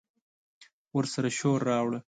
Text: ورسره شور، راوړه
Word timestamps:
ورسره 0.97 1.29
شور، 1.37 1.59
راوړه 1.69 1.99